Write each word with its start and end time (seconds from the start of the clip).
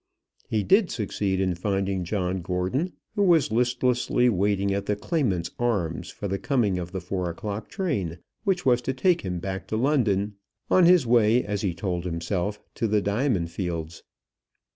He 0.49 0.63
did 0.63 0.89
succeed 0.89 1.39
in 1.39 1.53
finding 1.53 2.03
John 2.03 2.41
Gordon, 2.41 2.93
who 3.13 3.21
was 3.21 3.51
listlessly 3.51 4.29
waiting 4.29 4.73
at 4.73 4.87
the 4.87 4.95
Claimant's 4.95 5.51
Arms 5.59 6.09
for 6.09 6.27
the 6.27 6.39
coming 6.39 6.79
of 6.79 6.91
the 6.91 6.99
four 6.99 7.29
o'clock 7.29 7.69
train 7.69 8.17
which 8.43 8.65
was 8.65 8.81
to 8.81 8.93
take 8.95 9.21
him 9.21 9.37
back 9.37 9.67
to 9.67 9.77
London, 9.77 10.37
on 10.71 10.85
his 10.85 11.05
way, 11.05 11.43
as 11.43 11.61
he 11.61 11.75
told 11.75 12.05
himself, 12.05 12.59
to 12.73 12.87
the 12.87 12.99
diamond 13.03 13.51
fields. 13.51 14.01